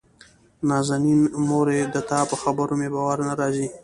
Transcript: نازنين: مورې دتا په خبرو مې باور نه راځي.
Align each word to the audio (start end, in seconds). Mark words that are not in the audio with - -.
نازنين: 0.69 1.21
مورې 1.49 1.79
دتا 1.95 2.19
په 2.29 2.35
خبرو 2.41 2.73
مې 2.79 2.89
باور 2.95 3.17
نه 3.27 3.33
راځي. 3.39 3.67